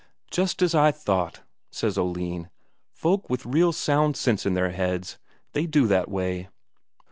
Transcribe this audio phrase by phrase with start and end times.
[0.31, 2.49] "Just as I thought," says Oline.
[2.91, 5.19] "Folk with real sound sense in their heads,
[5.51, 6.47] they do that way.